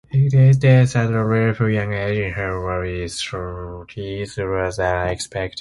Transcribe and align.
Eadgyth's 0.11 0.57
death 0.57 0.95
at 0.95 1.13
a 1.13 1.23
relatively 1.23 1.75
young 1.75 1.93
age, 1.93 2.17
in 2.17 2.31
her 2.31 2.57
early 2.71 3.07
thirties, 3.07 4.35
was 4.35 4.79
unexpected. 4.79 5.49